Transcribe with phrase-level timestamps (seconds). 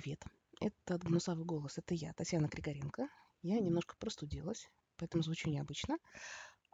[0.00, 0.22] привет.
[0.60, 3.08] Этот гнусавый голос– это я, Татьяна Григоренко.
[3.40, 5.96] Я немножко простудилась, поэтому звучу необычно.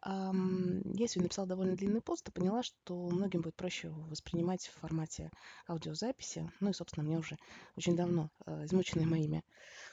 [0.04, 5.30] Я сегодня написала довольно длинный пост и поняла, что многим будет проще воспринимать в формате
[5.68, 6.50] аудиозаписи.
[6.58, 7.38] Ну и, собственно, мне уже
[7.76, 9.44] очень давно, э, измученные моими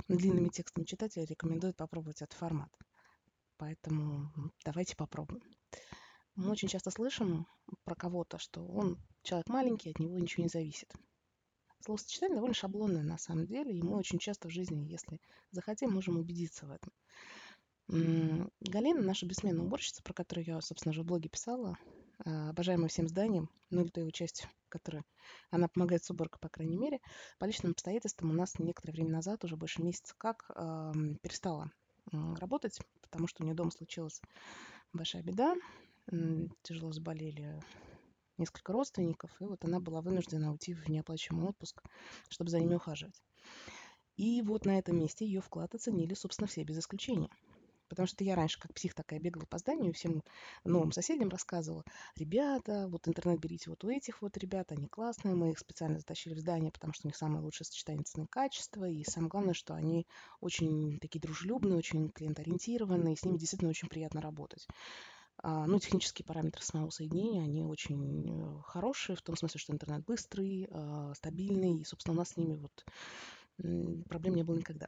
[0.08, 2.72] длинными текстами читатели, рекомендуют попробовать этот формат.
[3.58, 4.32] Поэтому
[4.66, 5.44] давайте попробуем.
[6.34, 7.46] Мы очень часто слышим
[7.84, 10.92] про кого-то, что он человек маленький, от него ничего не зависит.
[11.80, 15.20] Словосочетание довольно шаблонное на самом деле, и мы очень часто в жизни, если
[15.52, 16.92] захотим, можем убедиться в этом.
[18.60, 21.78] Галина, наша бессменная уборщица, про которую я, собственно же, в блоге писала,
[22.26, 25.04] а, обожаемая всем зданием, ну или той его частью, которой
[25.50, 27.00] она помогает с уборкой, по крайней мере,
[27.40, 30.48] по личным обстоятельствам у нас некоторое время назад, уже больше месяца как,
[31.24, 31.72] перестала
[32.12, 34.22] работать, потому что у нее дома случилась
[34.94, 35.56] большая беда,
[36.62, 37.60] тяжело заболели
[38.40, 41.84] несколько родственников, и вот она была вынуждена уйти в неоплачиваемый отпуск,
[42.30, 43.22] чтобы за ними ухаживать.
[44.16, 47.30] И вот на этом месте ее вклад оценили, собственно, все без исключения.
[47.90, 50.24] Потому что я раньше, как псих, такая бегала по зданию, всем
[50.64, 51.84] новым соседям рассказывала,
[52.16, 56.36] ребята, вот интернет берите вот у этих вот ребят, они классные, мы их специально затащили
[56.36, 59.54] в здание, потому что у них самое лучшее сочетание цены и качества, и самое главное,
[59.56, 60.06] что они
[60.40, 64.68] очень такие дружелюбные, очень клиенториентированные, и с ними действительно очень приятно работать.
[65.42, 70.04] А, Ну, технические параметры самого соединения, они очень э, хорошие, в том смысле, что интернет
[70.06, 72.86] быстрый, а, стабильный, и, собственно, у нас с ними вот
[74.08, 74.88] проблем не было никогда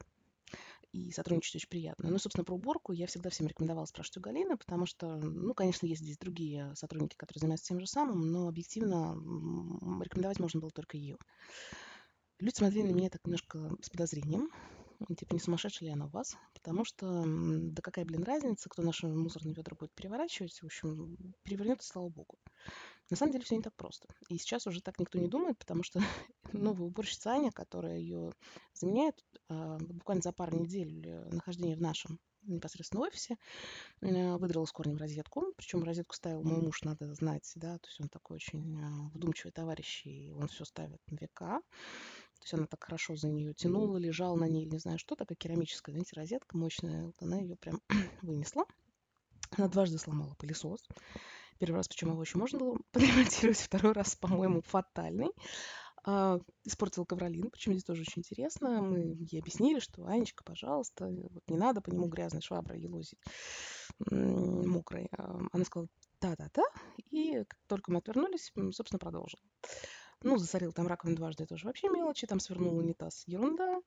[0.92, 2.10] и сотрудничать очень приятно.
[2.10, 5.86] Ну, собственно, про уборку я всегда всем рекомендовала спрашивать у Галины, потому что, ну, конечно,
[5.86, 9.14] есть здесь другие сотрудники, которые занимаются тем же самым, но объективно
[10.02, 11.16] рекомендовать можно было только ее.
[12.40, 14.50] Люди смотрели на меня так немножко с подозрением,
[15.16, 16.36] типа, не сумасшедшая ли она у вас?
[16.54, 21.82] Потому что, да какая, блин, разница, кто наши мусорные ведра будет переворачивать, в общем, перевернет,
[21.82, 22.38] слава богу.
[23.10, 24.08] На самом деле все не так просто.
[24.28, 26.00] И сейчас уже так никто не думает, потому что
[26.52, 28.32] новая уборщица Аня, которая ее
[28.74, 33.36] заменяет, а, буквально за пару недель э, нахождения в нашем непосредственно офисе,
[34.00, 35.52] э, выдрала с корнем розетку.
[35.56, 39.52] Причем розетку ставил мой муж, надо знать, да, то есть он такой очень а, вдумчивый
[39.52, 41.60] товарищ, и он все ставит на века.
[42.42, 45.36] То есть она так хорошо за нее тянула, лежала на ней, не знаю что, такая
[45.36, 47.04] керамическая, знаете, розетка мощная.
[47.04, 47.80] Вот она ее прям
[48.22, 48.64] вынесла.
[49.56, 50.84] Она дважды сломала пылесос.
[51.60, 55.30] Первый раз, причем его еще можно было подремонтировать, второй раз, по-моему, фатальный.
[56.04, 58.82] А, испортила ковролин, причем здесь тоже очень интересно.
[58.82, 63.20] Мы ей объяснили, что Анечка, пожалуйста, вот не надо по нему грязной шваброй елозить
[64.10, 65.08] мокрой.
[65.52, 65.88] Она сказала,
[66.20, 66.64] да-да-да,
[66.96, 69.40] и как только мы отвернулись, собственно, продолжила.
[70.22, 73.80] Ну, засорила там раковину дважды, это уже вообще мелочи, там свернула унитаз, ерунда.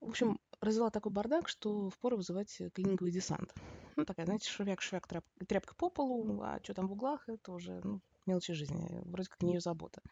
[0.00, 3.52] В общем, развела такой бардак, что впору вызывать э, клининговый десант.
[3.96, 7.80] Ну, такая, знаете, швяк-швяк, тряп, тряпка по полу, а что там в углах, это уже
[7.84, 10.02] ну, мелочи жизни, вроде как не ее забота.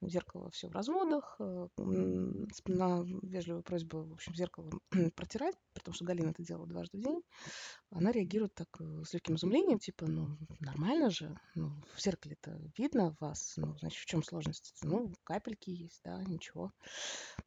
[0.00, 1.68] Зеркало все в разводах, э,
[2.66, 4.70] на вежливую просьбу, в общем, зеркало
[5.16, 7.22] протирать, потому что Галина это делала дважды в день.
[7.90, 13.16] Она реагирует так э, с легким изумлением, типа, ну, нормально же, ну, в зеркале-то видно
[13.20, 14.74] вас, ну, значит, в чем сложность?
[14.82, 16.72] Ну, капельки есть, да, ничего.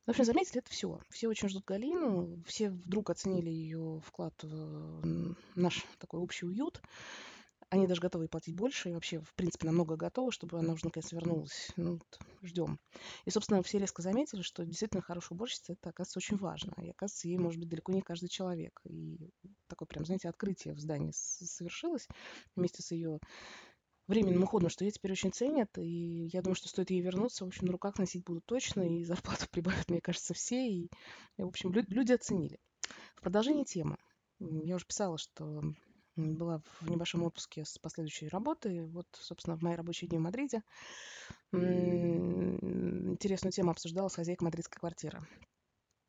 [0.05, 0.99] В общем, заметили это все.
[1.09, 6.81] Все очень ждут Галину, все вдруг оценили ее вклад в наш такой общий уют.
[7.69, 11.11] Они даже готовы платить больше, и вообще, в принципе, намного готовы, чтобы она уже наконец
[11.11, 11.71] вернулась.
[11.77, 12.79] Ну, вот, ждем.
[13.25, 16.73] И, собственно, все резко заметили, что действительно хорошая уборщица, это, оказывается, очень важно.
[16.81, 18.81] И, оказывается, ей может быть далеко не каждый человек.
[18.85, 19.29] И
[19.67, 22.07] такое прям, знаете, открытие в здании совершилось
[22.55, 23.19] вместе с ее
[24.07, 27.47] временным уходом, что ее теперь очень ценят, и я думаю, что стоит ей вернуться, в
[27.47, 30.89] общем, на руках носить будут точно, и зарплату прибавят, мне кажется, все, и,
[31.37, 32.59] и, в общем, лю- люди оценили.
[33.15, 33.97] В продолжении темы.
[34.39, 35.61] Я уже писала, что
[36.19, 38.85] была в небольшом отпуске с последующей работой.
[38.85, 40.63] Вот, собственно, в мои рабочие дни в Мадриде
[41.51, 45.21] интересную тему обсуждала с хозяйкой мадридской квартиры.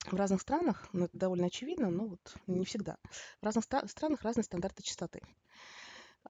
[0.06, 2.96] В разных странах, ну, это довольно очевидно, но вот не всегда,
[3.40, 5.20] в разных ста- странах разные стандарты чистоты.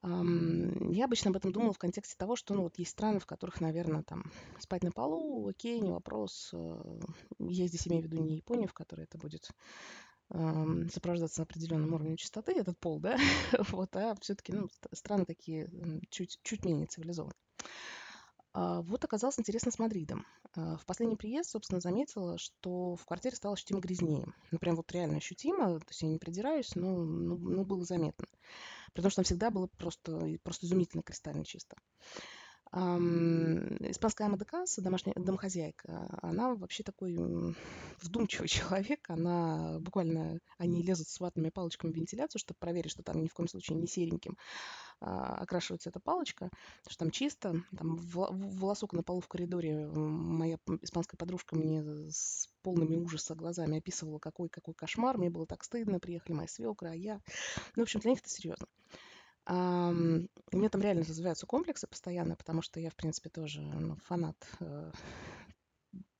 [0.02, 3.60] Я обычно об этом думала в контексте того, что ну, вот есть страны, в которых,
[3.60, 4.24] наверное, там
[4.58, 6.50] спать на полу, окей, не вопрос.
[6.52, 7.00] э,
[7.38, 9.50] Я здесь имею в виду не Японию, в которой это будет
[10.30, 13.16] сопровождаться определенным уровнем чистоты, этот пол, да,
[13.70, 15.68] вот, а все-таки ну, ст- страны такие
[16.10, 17.34] чуть, чуть менее цивилизованные.
[18.52, 20.26] А, Вот оказалось интересно с Мадридом.
[20.54, 24.26] А, В последний приезд, собственно, заметила, что в квартире стало ощутимо грязнее.
[24.50, 28.26] Ну, прям вот реально ощутимо, то есть я не придираюсь, но, ну, ну, было заметно.
[28.94, 31.76] При том, что там всегда было просто, просто изумительно кристально чисто.
[32.72, 34.38] Испанская ама
[34.78, 37.16] домашняя домохозяйка, она вообще такой
[38.00, 39.10] вдумчивый человек.
[39.10, 43.34] Она буквально, они лезут с ватными палочками в вентиляцию, чтобы проверить, что там ни в
[43.34, 44.36] коем случае не сереньким
[45.00, 46.48] а, окрашивается эта палочка,
[46.86, 47.60] что там чисто.
[47.76, 54.20] Там волосок на полу в коридоре моя испанская подружка мне с полными ужаса глазами описывала,
[54.20, 55.18] какой какой кошмар.
[55.18, 55.98] Мне было так стыдно.
[55.98, 57.20] Приехали мои свекры, а я...
[57.74, 58.66] Ну, в общем, для них это серьезно.
[59.46, 63.96] А, у меня там реально развиваются комплексы постоянно, потому что я, в принципе, тоже ну,
[63.96, 64.92] фанат э,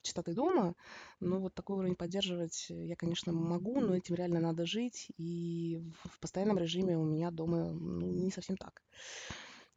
[0.03, 0.75] чистоты дома.
[1.21, 5.09] Но вот такой уровень поддерживать я, конечно, могу, но этим реально надо жить.
[5.17, 8.83] И в постоянном режиме у меня дома ну, не совсем так.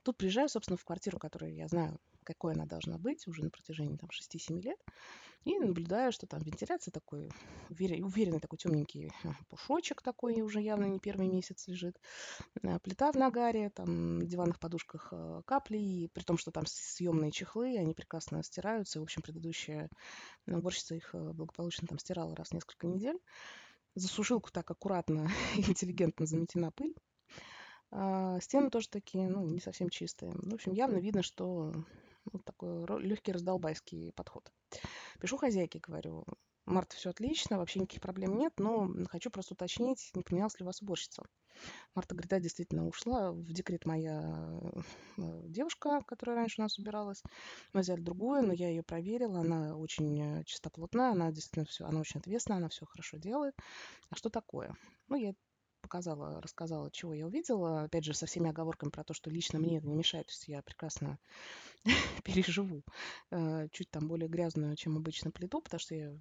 [0.03, 3.97] Тут приезжаю, собственно, в квартиру, которую я знаю, какой она должна быть уже на протяжении
[3.97, 4.79] там 6-7 лет.
[5.45, 7.29] И наблюдаю, что там вентиляция такой,
[7.69, 11.99] уверенный такой темненький э, пушочек такой, уже явно не первый месяц лежит.
[12.61, 16.63] Э, плита в нагаре, там на диванных подушках э, капли, и при том, что там
[16.65, 19.01] съемные чехлы, они прекрасно стираются.
[19.01, 19.89] В общем, предыдущая
[20.47, 23.19] уборщица их благополучно там стирала раз в несколько недель.
[23.95, 26.95] За сушилку так аккуратно и интеллигентно заметена пыль.
[27.91, 30.31] А стены тоже такие, ну, не совсем чистые.
[30.35, 31.73] В общем, явно видно, что
[32.31, 34.51] ну, такой легкий раздолбайский подход.
[35.19, 36.25] Пишу хозяйке, говорю,
[36.65, 40.67] Марта, все отлично, вообще никаких проблем нет, но хочу просто уточнить, не поменялась ли у
[40.67, 41.23] вас уборщица.
[41.93, 44.59] Марта говорит, да, действительно, ушла в декрет моя
[45.17, 47.21] э, девушка, которая раньше у нас убиралась.
[47.73, 51.99] Мы взяли другую, но я ее проверила, она очень э, чистоплотная, она действительно все, она
[51.99, 53.55] очень ответственная, она все хорошо делает.
[54.09, 54.75] А что такое?
[55.09, 55.33] Ну, я
[55.83, 57.83] показала, рассказала, чего я увидела.
[57.83, 60.27] Опять же, со всеми оговорками про то, что лично мне это не мешает.
[60.27, 61.19] То есть я прекрасно
[62.23, 62.81] переживу
[63.29, 66.17] э, чуть там более грязную, чем обычно плиту, потому что я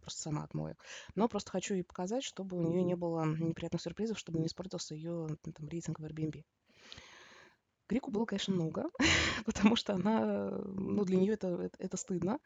[0.00, 0.76] просто сама отмою.
[1.14, 4.94] Но просто хочу ей показать, чтобы у нее не было неприятных сюрпризов, чтобы не испортился
[4.94, 6.44] ее там, рейтинг в Airbnb.
[7.88, 8.84] Крику было, конечно, много,
[9.44, 12.38] потому что она, ну, для нее это, это, это стыдно.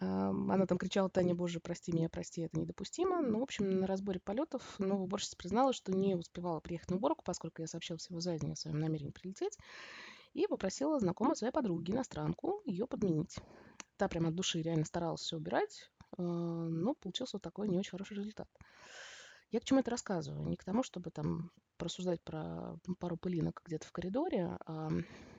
[0.00, 3.20] Она там кричала, Таня, боже, прости меня, прости, это недопустимо.
[3.20, 7.22] Ну, в общем, на разборе полетов новая уборщица призналась, что не успевала приехать на уборку,
[7.22, 9.58] поскольку я сообщила всего за день о своем намерении прилететь,
[10.32, 13.36] и попросила знакомую своей подруги, иностранку, ее подменить.
[13.98, 17.90] Та прямо от души реально старалась все убирать, а, но получился вот такой не очень
[17.90, 18.48] хороший результат.
[19.50, 20.48] Я к чему это рассказываю?
[20.48, 24.90] Не к тому, чтобы там просуждать про пару пылинок где-то в коридоре, а,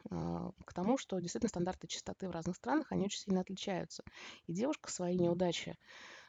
[0.09, 4.03] а к тому, что действительно стандарты чистоты в разных странах, они очень сильно отличаются.
[4.47, 5.77] И девушка свои неудачи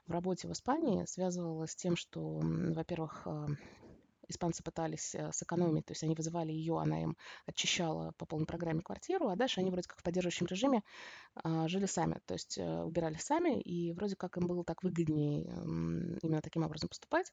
[0.06, 3.48] в работе в Испании связывала с тем, что, во-первых, а,
[4.32, 8.82] испанцы пытались э, сэкономить, то есть они вызывали ее, она им очищала по полной программе
[8.82, 10.82] квартиру, а дальше они вроде как в поддерживающем режиме
[11.34, 15.44] а, жили сами, то есть э, убирали сами, и вроде как им было так выгоднее
[16.22, 17.30] именно таким образом поступать.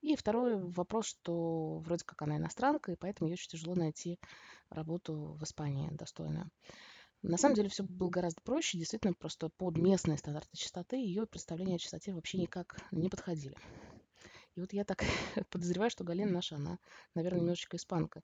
[0.00, 4.18] И второй вопрос, что вроде как она иностранка, и поэтому ей очень тяжело найти
[4.68, 6.50] работу в Испании достойную.
[7.22, 11.76] На самом деле все было гораздо проще, действительно, просто под местные стандарты чистоты ее представления
[11.76, 13.56] о чистоте вообще никак не подходили.
[14.54, 15.02] И вот я так
[15.50, 16.78] подозреваю, что Галина наша, она,
[17.14, 18.22] наверное, немножечко испанка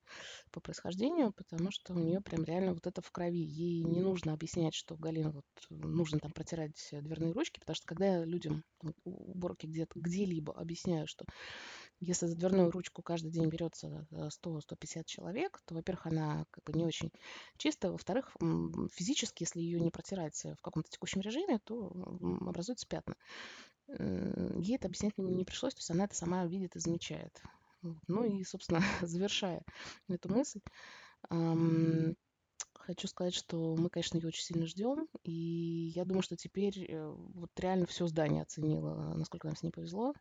[0.51, 3.43] по происхождению, потому что у нее прям реально вот это в крови.
[3.43, 8.25] Ей не нужно объяснять, что Галина вот нужно там протирать дверные ручки, потому что когда
[8.25, 8.63] людям
[9.05, 11.25] уборки где-то где-либо объясняют, что
[12.01, 16.85] если за дверную ручку каждый день берется 100-150 человек, то, во-первых, она как бы не
[16.85, 17.11] очень
[17.57, 18.37] чистая, во-вторых,
[18.93, 21.91] физически, если ее не протирать в каком-то текущем режиме, то
[22.47, 23.17] образуются пятна
[23.89, 27.43] ей это объяснять не пришлось, то есть она это сама видит и замечает.
[28.07, 29.63] Ну и, собственно, завершая
[30.09, 30.61] эту мысль,
[32.89, 37.07] хочу сказать, что мы, конечно, ее очень сильно ждем, и я думаю, что теперь э,
[37.35, 40.15] вот реально все здание оценило, насколько нам с ней повезло.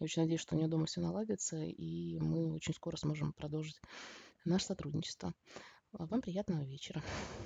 [0.00, 3.78] Я очень надеюсь, что у нее дома все наладится, и мы очень скоро сможем продолжить
[4.46, 5.34] наше сотрудничество.
[5.92, 7.02] Вам приятного вечера.